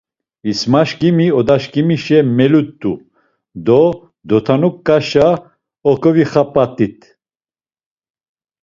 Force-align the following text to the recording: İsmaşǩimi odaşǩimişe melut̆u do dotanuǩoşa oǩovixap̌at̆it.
İsmaşǩimi 0.51 1.27
odaşǩimişe 1.39 2.19
melut̆u 2.37 2.93
do 3.65 3.81
dotanuǩoşa 4.27 5.27
oǩovixap̌at̆it. 5.89 6.99